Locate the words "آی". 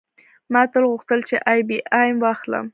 1.51-1.59